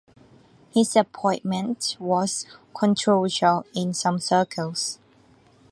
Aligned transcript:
His 0.73 0.95
appointment 0.95 1.95
was 1.99 2.47
controversial 2.73 3.67
in 3.75 3.93
some 3.93 4.17
circles. 4.19 4.97